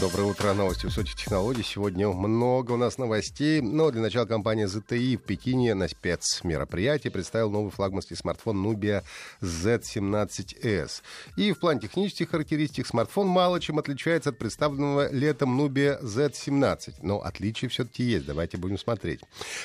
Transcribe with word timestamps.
Доброе 0.00 0.30
утро, 0.30 0.54
новости 0.54 0.86
высоких 0.86 1.14
технологий. 1.14 1.62
Сегодня 1.62 2.08
много 2.08 2.72
у 2.72 2.78
нас 2.78 2.96
новостей, 2.96 3.60
но 3.60 3.90
для 3.90 4.00
начала 4.00 4.24
компания 4.24 4.64
ZTE 4.64 5.18
в 5.18 5.22
Пекине 5.24 5.74
на 5.74 5.88
спецмероприятии 5.88 7.10
представил 7.10 7.50
новый 7.50 7.70
флагманский 7.70 8.16
смартфон 8.16 8.64
Nubia 8.64 9.02
Z17S. 9.42 11.02
И 11.36 11.52
в 11.52 11.58
плане 11.58 11.80
технических 11.80 12.30
характеристик 12.30 12.86
смартфон 12.86 13.26
мало 13.26 13.60
чем 13.60 13.78
отличается 13.78 14.30
от 14.30 14.38
представленного 14.38 15.12
летом 15.12 15.60
Nubia 15.60 16.02
Z17, 16.02 16.94
но 17.02 17.20
отличия 17.20 17.68
все-таки 17.68 18.02
есть, 18.02 18.24
давайте 18.24 18.56
будем 18.56 18.78
смотреть. 18.78 19.20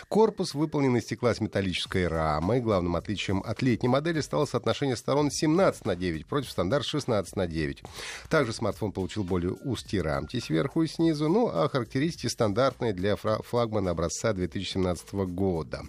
Корпус 0.09 0.54
выполнен 0.54 0.98
из 0.98 1.04
стекла 1.04 1.34
с 1.34 1.40
металлической 1.40 2.09
рамой. 2.09 2.59
Главным 2.59 2.98
отличием 2.98 3.41
от 3.45 3.62
летней 3.62 3.88
модели 3.88 4.20
стало 4.20 4.43
соотношение 4.43 4.98
сторон 4.98 5.31
17 5.31 5.85
на 5.85 5.95
9 5.95 6.26
против 6.26 6.52
стандарт 6.52 6.85
16 6.85 7.38
на 7.38 7.48
9. 7.48 7.84
Также 8.29 8.52
смартфон 8.52 8.91
получил 8.91 9.23
более 9.23 9.54
узкий 9.63 10.02
рамки 10.02 10.24
рамки 10.25 10.39
сверху 10.39 10.81
и 10.81 10.87
снизу, 10.87 11.29
ну 11.29 11.49
а 11.49 11.70
характеристики 11.70 12.27
стандартные 12.27 12.93
для 12.93 13.15
флагмана 13.15 13.91
образца 13.91 14.34
2017 14.34 15.13
года. 15.13 15.84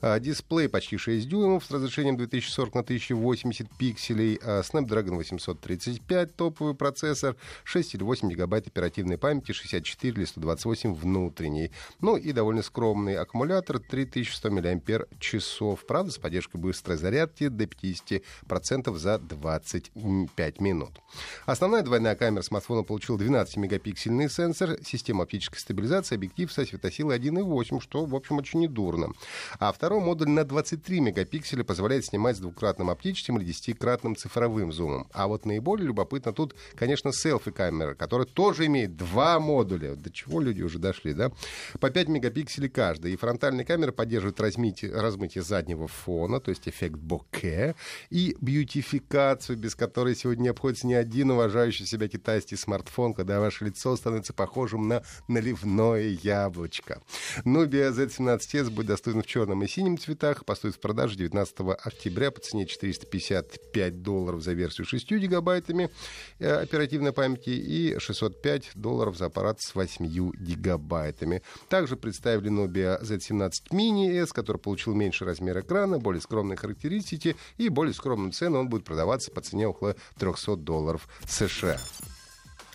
А, 0.00 0.18
дисплей 0.18 0.70
почти 0.70 0.96
6 0.96 1.28
дюймов 1.28 1.64
с 1.66 1.70
разрешением 1.70 2.16
2040 2.16 2.74
на 2.74 2.82
1080 2.82 3.68
пикселей, 3.76 4.40
а, 4.42 4.62
Snapdragon 4.62 5.16
835 5.16 6.34
топовый 6.34 6.74
процессор, 6.74 7.36
6 7.64 7.94
или 7.94 8.02
8 8.02 8.30
гигабайт 8.30 8.66
оперативной 8.66 9.18
памяти, 9.18 9.52
64 9.52 10.14
или 10.14 10.24
128 10.24 10.94
внутренней. 10.94 11.70
Ну 12.00 12.16
и 12.16 12.32
довольно 12.32 12.62
скромный 12.62 13.16
аккумулятор 13.16 13.80
3100 13.80 14.50
мАч. 14.50 15.84
Правда, 15.86 16.10
с 16.10 16.18
поддержкой 16.18 16.56
быстрой 16.56 16.96
зарядки 16.96 17.48
до 17.48 17.64
50% 17.64 18.96
за 18.96 19.18
25 19.18 20.60
минут. 20.60 21.00
Основная 21.44 21.82
двойная 21.82 22.14
камера 22.14 22.42
смартфона 22.42 22.82
получила 22.82 23.18
12 23.18 23.58
мегапиксельный 23.74 24.30
сенсор, 24.30 24.76
система 24.84 25.24
оптической 25.24 25.58
стабилизации, 25.58 26.14
объектив 26.14 26.52
со 26.52 26.64
светосилой 26.64 27.18
1.8, 27.18 27.80
что, 27.80 28.04
в 28.04 28.14
общем, 28.14 28.38
очень 28.38 28.60
недурно. 28.60 29.12
А 29.58 29.72
второй 29.72 30.00
модуль 30.00 30.28
на 30.28 30.44
23 30.44 31.00
мегапикселя 31.00 31.64
позволяет 31.64 32.04
снимать 32.04 32.36
с 32.36 32.40
двукратным 32.40 32.90
оптическим 32.90 33.38
или 33.38 33.46
десятикратным 33.46 34.16
цифровым 34.16 34.72
зумом. 34.72 35.08
А 35.12 35.26
вот 35.26 35.44
наиболее 35.44 35.86
любопытно 35.86 36.32
тут, 36.32 36.54
конечно, 36.76 37.12
селфи-камера, 37.12 37.94
которая 37.94 38.26
тоже 38.26 38.66
имеет 38.66 38.96
два 38.96 39.40
модуля. 39.40 39.96
До 39.96 40.10
чего 40.10 40.40
люди 40.40 40.62
уже 40.62 40.78
дошли, 40.78 41.12
да? 41.14 41.32
По 41.80 41.90
5 41.90 42.08
мегапикселей 42.08 42.68
каждая. 42.68 43.12
И 43.12 43.16
фронтальная 43.16 43.64
камера 43.64 43.92
поддерживает 43.92 44.40
размытие, 44.40 44.92
размытие 44.92 45.42
заднего 45.42 45.88
фона, 45.88 46.40
то 46.40 46.50
есть 46.50 46.68
эффект 46.68 46.96
боке, 46.96 47.74
и 48.10 48.36
бьютификацию, 48.40 49.58
без 49.58 49.74
которой 49.74 50.14
сегодня 50.14 50.50
обходится 50.50 50.86
ни 50.86 50.94
один 50.94 51.30
уважающий 51.30 51.86
себя 51.86 52.08
китайский 52.08 52.56
смартфон, 52.56 53.14
когда 53.14 53.40
ваш 53.40 53.54
ваше 53.54 53.63
лицо 53.64 53.96
становится 53.96 54.32
похожим 54.32 54.88
на 54.88 55.02
наливное 55.28 56.16
яблочко. 56.22 57.02
Nubia 57.44 57.90
Z17S 57.92 58.70
будет 58.70 58.86
доступен 58.86 59.22
в 59.22 59.26
черном 59.26 59.62
и 59.62 59.68
синем 59.68 59.98
цветах. 59.98 60.44
Поступит 60.44 60.76
в 60.76 60.80
продажу 60.80 61.16
19 61.16 61.56
октября 61.82 62.30
по 62.30 62.40
цене 62.40 62.66
455 62.66 64.02
долларов 64.02 64.42
за 64.42 64.52
версию 64.52 64.86
6 64.86 65.10
гигабайтами 65.12 65.90
э, 66.38 66.50
оперативной 66.50 67.12
памяти 67.12 67.50
и 67.50 67.98
605 67.98 68.72
долларов 68.74 69.16
за 69.16 69.26
аппарат 69.26 69.60
с 69.60 69.74
8 69.74 70.06
гигабайтами. 70.06 71.42
Также 71.68 71.96
представили 71.96 72.50
Nubia 72.50 73.00
Z17 73.02 73.70
Mini 73.70 74.22
S, 74.22 74.32
который 74.32 74.58
получил 74.58 74.94
меньший 74.94 75.26
размер 75.26 75.60
экрана, 75.60 75.98
более 75.98 76.20
скромные 76.20 76.56
характеристики 76.56 77.36
и 77.56 77.68
более 77.68 77.94
скромную 77.94 78.32
цену 78.32 78.58
он 78.58 78.68
будет 78.68 78.84
продаваться 78.84 79.30
по 79.30 79.40
цене 79.40 79.68
около 79.68 79.96
300 80.18 80.56
долларов 80.56 81.08
США. 81.26 81.78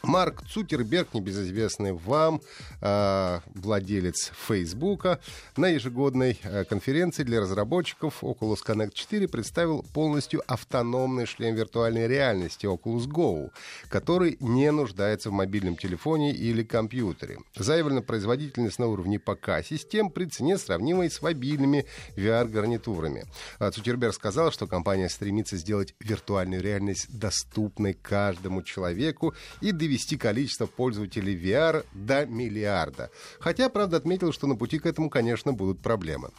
Марк 0.04 0.44
Цукерберг, 0.48 1.14
небезызвестный 1.14 1.94
вам, 1.94 2.42
э, 2.82 3.40
владелец 3.54 4.32
Фейсбука, 4.48 5.20
на 5.58 5.68
ежегодной 5.68 6.40
э, 6.42 6.64
конференции 6.64 7.24
для 7.24 7.42
разработчиков 7.42 8.24
Oculus 8.24 8.60
Connect 8.66 8.94
4 8.94 9.28
представил 9.28 9.84
полностью 9.94 10.42
автономный 10.48 11.26
шлем 11.26 11.56
виртуальной 11.56 12.08
реальности 12.08 12.66
Oculus 12.66 13.08
Go, 13.08 13.50
который 13.90 14.38
не 14.40 14.72
нуждается 14.72 15.30
в 15.30 15.34
мобильном 15.34 15.76
телефоне 15.76 16.32
или 16.32 16.64
компьютере. 16.64 17.40
Заявлена 17.56 18.02
производительность 18.02 18.80
на 18.80 18.88
уровне 18.88 19.20
ПК 19.20 19.64
систем 19.64 20.12
при 20.12 20.26
цене, 20.26 20.58
сравнимой 20.58 21.12
с 21.12 21.22
мобильными 21.22 21.86
VR-гарнитурами. 22.16 23.26
Э, 23.60 23.70
Цукерберг 23.72 24.14
сказал, 24.14 24.52
что 24.52 24.66
компания 24.66 25.10
стремится 25.10 25.58
сделать 25.58 25.94
виртуальную 26.00 26.62
реальность 26.62 27.08
доступной 27.10 27.94
каждому 27.94 28.62
человеку 28.64 29.34
и 29.60 29.74
довести 29.74 29.90
довести 30.00 30.18
количество 30.18 30.66
пользователей 30.66 31.36
VR 31.36 31.86
до 31.94 32.26
миллиарда. 32.26 33.12
Хотя, 33.40 33.68
правда, 33.68 33.98
отметил, 33.98 34.32
что 34.32 34.48
на 34.48 34.56
пути 34.56 34.80
к 34.80 34.86
этому, 34.86 35.10
конечно, 35.10 35.52
будут 35.52 35.82
проблемы. 35.82 36.30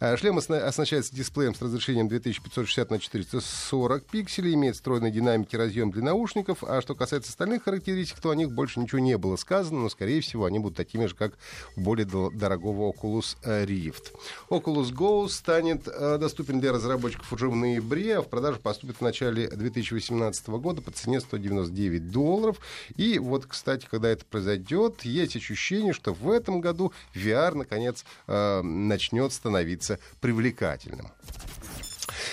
Э, 0.00 0.16
шлем 0.18 0.36
оснащается 0.38 1.14
дисплеем 1.14 1.54
с 1.54 1.62
разрешением 1.62 2.08
2560 2.08 2.90
на 2.90 2.98
440 2.98 4.04
пикселей, 4.04 4.54
имеет 4.54 4.74
встроенный 4.74 5.10
динамики 5.10 5.56
разъем 5.56 5.90
для 5.90 6.02
наушников, 6.02 6.62
а 6.62 6.82
что 6.82 6.94
касается 6.94 7.30
остальных 7.30 7.64
характеристик, 7.64 8.20
то 8.20 8.30
о 8.30 8.36
них 8.36 8.52
больше 8.52 8.80
ничего 8.80 8.98
не 8.98 9.16
было 9.16 9.36
сказано, 9.36 9.80
но, 9.80 9.88
скорее 9.88 10.20
всего, 10.20 10.44
они 10.44 10.58
будут 10.58 10.76
такими 10.76 11.06
же, 11.06 11.14
как 11.14 11.32
у 11.76 11.80
более 11.80 12.06
дорогого 12.06 12.92
Oculus 12.92 13.36
Rift. 13.42 14.12
Oculus 14.50 14.92
Go 14.92 15.28
станет 15.28 15.88
э, 15.88 16.18
доступен 16.18 16.60
для 16.60 16.72
разработчиков 16.72 17.32
уже 17.32 17.48
в 17.48 17.56
ноябре, 17.56 18.18
а 18.18 18.22
в 18.22 18.28
продажу 18.28 18.60
поступит 18.60 18.96
в 18.98 19.00
начале 19.00 19.48
2018 19.48 20.48
года 20.48 20.82
по 20.82 20.90
цене 20.90 21.20
199 21.20 22.10
долларов. 22.10 22.58
И 22.96 23.18
вот, 23.18 23.46
кстати, 23.46 23.86
когда 23.90 24.08
это 24.08 24.24
произойдет, 24.24 25.02
есть 25.02 25.36
ощущение, 25.36 25.92
что 25.92 26.12
в 26.12 26.30
этом 26.30 26.60
году 26.60 26.92
VR, 27.14 27.54
наконец, 27.54 28.04
э, 28.26 28.62
начнет 28.62 29.32
становиться 29.32 29.98
привлекательным. 30.20 31.08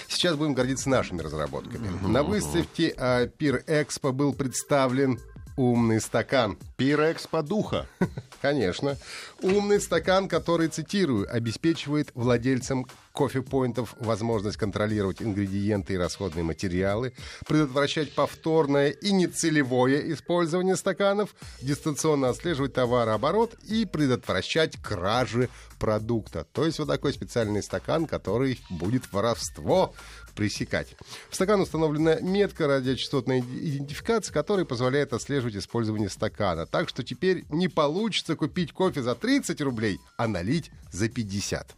Сейчас 0.07 0.35
будем 0.35 0.53
гордиться 0.53 0.90
нашими 0.90 1.22
разработками. 1.22 1.90
На 2.07 2.24
выставке 2.24 2.94
э, 2.96 3.28
Пир 3.38 3.63
Экспо 3.68 4.12
был 4.12 4.34
представлен 4.34 5.19
умный 5.57 6.01
стакан. 6.01 6.57
Пирекс 6.78 7.28
по 7.28 7.44
духа. 7.44 7.88
Конечно. 8.41 8.97
Умный 9.41 9.80
стакан, 9.80 10.28
который, 10.28 10.68
цитирую, 10.68 11.34
обеспечивает 11.34 12.12
владельцам 12.13 12.88
кофе-поинтов 13.13 13.96
возможность 14.00 14.57
контролировать 14.57 15.22
ингредиенты 15.22 15.94
и 15.94 15.97
расходные 15.97 16.44
материалы, 16.44 17.13
предотвращать 17.47 18.13
повторное 18.13 18.90
и 18.90 19.12
нецелевое 19.12 20.12
использование 20.13 20.75
стаканов, 20.75 21.35
дистанционно 21.62 22.29
отслеживать 22.29 22.74
товарооборот 22.74 23.56
и 23.63 23.85
предотвращать 23.85 24.78
кражи 24.81 25.50
продукта. 25.79 26.46
То 26.51 26.66
есть 26.66 26.79
вот 26.79 26.88
такой 26.88 27.13
специальный 27.13 27.62
стакан, 27.62 28.07
который 28.07 28.59
будет 28.69 29.12
воровство 29.13 29.94
пресекать. 30.35 30.95
В 31.30 31.35
стакан 31.35 31.62
установлена 31.62 32.16
метка 32.22 32.68
радиочастотной 32.68 33.41
идентификации, 33.41 34.34
которая 34.34 34.66
позволяет 34.66 35.13
отслеживать 35.13 35.56
использование 35.56 36.09
стакана. 36.09 36.66
Так 36.66 36.89
что 36.89 37.04
теперь 37.04 37.45
не 37.50 37.68
получится 37.68 38.36
купить 38.36 38.74
кофе 38.74 39.04
за 39.04 39.13
30 39.13 39.62
рублей, 39.62 40.00
а 40.18 40.27
налить 40.27 40.71
за 40.92 41.09
50. 41.09 41.75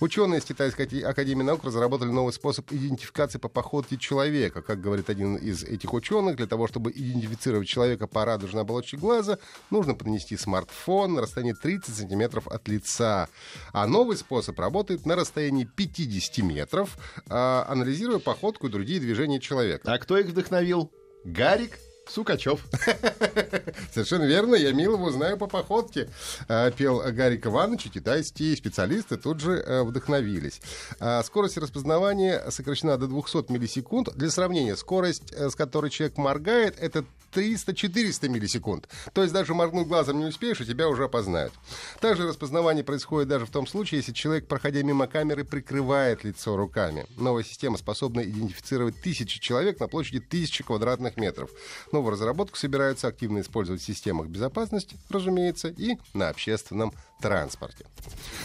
Ученые 0.00 0.40
из 0.40 0.46
Китайской 0.46 0.86
академии 1.02 1.42
наук 1.42 1.62
разработали 1.62 2.08
новый 2.08 2.32
способ 2.32 2.72
идентификации 2.72 3.38
по 3.38 3.50
походке 3.50 3.98
человека. 3.98 4.62
Как 4.62 4.80
говорит 4.80 5.10
один 5.10 5.36
из 5.36 5.62
этих 5.62 5.92
ученых, 5.92 6.36
для 6.36 6.46
того, 6.46 6.66
чтобы 6.66 6.90
идентифицировать 6.90 7.68
человека 7.68 8.06
по 8.06 8.24
радужной 8.24 8.62
оболочке 8.62 8.96
глаза, 8.96 9.38
нужно 9.68 9.94
поднести 9.94 10.38
смартфон 10.38 11.12
на 11.12 11.20
расстоянии 11.20 11.52
30 11.52 11.94
сантиметров 11.94 12.48
от 12.48 12.66
лица. 12.66 13.28
А 13.74 13.86
новый 13.86 14.16
способ 14.16 14.58
работает 14.58 15.04
на 15.04 15.16
расстоянии 15.16 15.64
50 15.64 16.38
метров, 16.38 16.96
а, 17.28 17.66
анализируя 17.68 18.20
походку 18.20 18.68
и 18.68 18.70
другие 18.70 19.00
движения 19.00 19.38
человека. 19.38 19.92
А 19.92 19.98
кто 19.98 20.16
их 20.16 20.28
вдохновил? 20.28 20.90
Гарик 21.24 21.78
Сукачев. 22.10 22.66
Совершенно 23.92 24.24
верно, 24.24 24.54
я 24.54 24.72
Милову 24.72 25.10
знаю 25.10 25.38
по 25.38 25.46
походке. 25.46 26.08
А, 26.48 26.70
пел 26.70 27.00
Гарик 27.00 27.46
Иванович, 27.46 27.86
и 27.86 27.90
китайские 27.90 28.56
специалисты 28.56 29.16
тут 29.16 29.40
же 29.40 29.52
э, 29.52 29.82
вдохновились. 29.82 30.60
А, 30.98 31.22
скорость 31.22 31.58
распознавания 31.58 32.50
сокращена 32.50 32.98
до 32.98 33.06
200 33.06 33.50
миллисекунд. 33.52 34.14
Для 34.16 34.30
сравнения, 34.30 34.76
скорость, 34.76 35.32
э, 35.32 35.50
с 35.50 35.54
которой 35.54 35.90
человек 35.90 36.16
моргает, 36.16 36.76
это 36.80 37.04
300-400 37.32 38.28
миллисекунд. 38.28 38.88
То 39.12 39.22
есть 39.22 39.32
даже 39.32 39.54
моргнуть 39.54 39.86
глазом 39.86 40.18
не 40.18 40.26
успеешь, 40.26 40.60
и 40.60 40.66
тебя 40.66 40.88
уже 40.88 41.04
опознают. 41.04 41.52
Также 42.00 42.26
распознавание 42.26 42.84
происходит 42.84 43.28
даже 43.28 43.46
в 43.46 43.50
том 43.50 43.66
случае, 43.66 43.98
если 43.98 44.12
человек, 44.12 44.46
проходя 44.46 44.82
мимо 44.82 45.06
камеры, 45.06 45.44
прикрывает 45.44 46.24
лицо 46.24 46.56
руками. 46.56 47.06
Новая 47.16 47.44
система 47.44 47.78
способна 47.78 48.20
идентифицировать 48.20 49.00
тысячи 49.00 49.40
человек 49.40 49.80
на 49.80 49.88
площади 49.88 50.20
тысячи 50.20 50.64
квадратных 50.64 51.16
метров. 51.16 51.50
Новую 51.92 52.12
разработку 52.12 52.56
собираются 52.56 53.08
активно 53.08 53.40
использовать 53.40 53.82
в 53.82 53.84
системах 53.84 54.28
безопасности, 54.28 54.96
разумеется, 55.08 55.68
и 55.68 55.96
на 56.14 56.28
общественном 56.28 56.92
транспорте. 57.20 57.86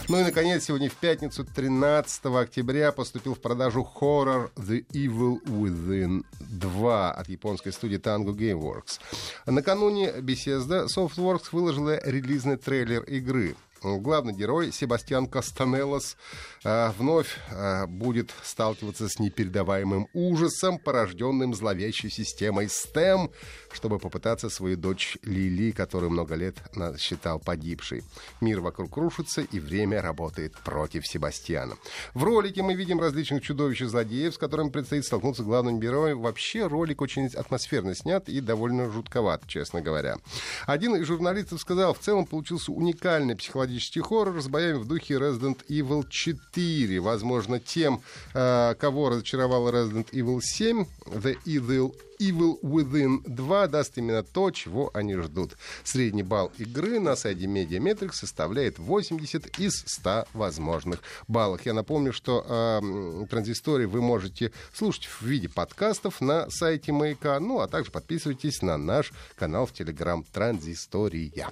Ну 0.07 0.19
и, 0.19 0.23
наконец, 0.23 0.65
сегодня 0.65 0.89
в 0.89 0.95
пятницу, 0.95 1.45
13 1.45 2.25
октября, 2.25 2.91
поступил 2.91 3.33
в 3.33 3.39
продажу 3.39 3.83
хоррор 3.83 4.51
The 4.55 4.85
Evil 4.91 5.41
Within 5.45 6.23
2 6.39 7.11
от 7.11 7.29
японской 7.29 7.71
студии 7.71 7.97
Tango 7.97 8.35
Gameworks. 8.35 8.99
Накануне 9.45 10.11
Bethesda 10.19 10.85
Softworks 10.85 11.47
выложила 11.51 11.99
релизный 12.03 12.57
трейлер 12.57 13.03
игры 13.03 13.55
главный 13.99 14.33
герой 14.33 14.71
Себастьян 14.71 15.27
Кастанелос 15.27 16.17
э, 16.63 16.91
вновь 16.97 17.37
э, 17.51 17.85
будет 17.85 18.33
сталкиваться 18.43 19.07
с 19.07 19.19
непередаваемым 19.19 20.07
ужасом, 20.13 20.79
порожденным 20.79 21.53
зловещей 21.53 22.09
системой 22.09 22.65
STEM, 22.65 23.31
чтобы 23.71 23.99
попытаться 23.99 24.49
свою 24.49 24.77
дочь 24.77 25.17
Лили, 25.21 25.71
которую 25.71 26.09
много 26.09 26.35
лет 26.35 26.55
считал 26.97 27.39
погибшей. 27.39 28.03
Мир 28.41 28.61
вокруг 28.61 28.97
рушится, 28.97 29.41
и 29.41 29.59
время 29.59 30.01
работает 30.01 30.53
против 30.63 31.05
Себастьяна. 31.05 31.75
В 32.13 32.23
ролике 32.23 32.63
мы 32.63 32.73
видим 32.73 32.99
различных 32.99 33.43
чудовищ 33.43 33.81
и 33.81 33.85
злодеев, 33.85 34.33
с 34.33 34.37
которыми 34.37 34.69
предстоит 34.69 35.05
столкнуться 35.05 35.43
главным 35.43 35.79
героем. 35.79 36.21
Вообще 36.21 36.67
ролик 36.67 37.01
очень 37.01 37.27
атмосферно 37.27 37.95
снят 37.95 38.27
и 38.29 38.41
довольно 38.41 38.89
жутковат, 38.89 39.43
честно 39.47 39.81
говоря. 39.81 40.17
Один 40.65 40.95
из 40.95 41.05
журналистов 41.05 41.61
сказал, 41.61 41.93
в 41.93 41.99
целом 41.99 42.25
получился 42.25 42.71
уникальный 42.71 43.35
психологический 43.35 43.74
психологический 43.75 44.01
хоррор 44.01 44.41
с 44.41 44.47
боями 44.47 44.77
в 44.77 44.85
духе 44.85 45.15
Resident 45.15 45.59
Evil 45.67 46.05
4. 46.09 46.99
Возможно, 46.99 47.59
тем, 47.59 48.01
э, 48.33 48.75
кого 48.79 49.09
разочаровал 49.09 49.69
Resident 49.69 50.09
Evil 50.11 50.39
7, 50.41 50.85
The 51.05 51.37
Evil 51.45 51.93
Evil 52.19 52.57
Within 52.61 53.21
2 53.25 53.67
даст 53.67 53.97
именно 53.97 54.23
то, 54.23 54.51
чего 54.51 54.89
они 54.93 55.15
ждут. 55.15 55.57
Средний 55.83 56.23
балл 56.23 56.51
игры 56.57 56.99
на 56.99 57.15
сайте 57.17 57.45
Mediametrics 57.45 58.13
составляет 58.13 58.79
80 58.79 59.59
из 59.59 59.83
100 59.85 60.25
возможных 60.33 61.01
баллов. 61.27 61.65
Я 61.65 61.73
напомню, 61.73 62.13
что 62.13 62.45
э, 62.47 63.25
транзистории 63.29 63.85
вы 63.85 64.01
можете 64.01 64.53
слушать 64.73 65.05
в 65.05 65.21
виде 65.23 65.49
подкастов 65.49 66.21
на 66.21 66.49
сайте 66.49 66.93
Маяка, 66.93 67.39
ну 67.41 67.59
а 67.59 67.67
также 67.67 67.91
подписывайтесь 67.91 68.61
на 68.61 68.77
наш 68.77 69.11
канал 69.35 69.65
в 69.65 69.73
Телеграм 69.73 70.23
Транзистория. 70.31 71.51